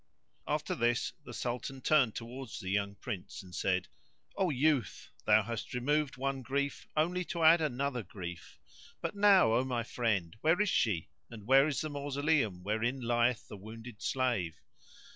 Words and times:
After 0.47 0.73
this 0.73 1.13
the 1.25 1.31
Sultan 1.31 1.79
turned 1.79 2.15
towards 2.15 2.59
the 2.59 2.71
young 2.71 2.95
Prince 2.95 3.43
and 3.43 3.53
said, 3.53 3.87
"O 4.35 4.49
youth, 4.49 5.09
thou 5.27 5.43
hast 5.43 5.75
removed 5.75 6.17
one 6.17 6.41
grief 6.41 6.87
only 6.97 7.23
to 7.25 7.43
add 7.43 7.61
another 7.61 8.01
grief; 8.01 8.57
but 8.99 9.15
now, 9.15 9.53
O 9.53 9.63
my 9.63 9.83
friend, 9.83 10.35
where 10.41 10.59
is 10.59 10.69
she; 10.69 11.09
and 11.29 11.45
where 11.45 11.67
is 11.67 11.81
the 11.81 11.89
mausoleum 11.89 12.63
wherein 12.63 12.99
lieth 13.01 13.47
the 13.47 13.57
wounded 13.57 14.01
slave?" 14.01 14.55